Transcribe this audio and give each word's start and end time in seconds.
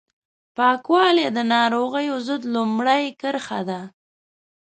پاکوالی 0.57 1.27
د 1.35 1.39
ناروغیو 1.53 2.15
ضد 2.27 2.43
لومړۍ 2.55 3.03
کرښه 3.21 3.59
ده 3.69 3.81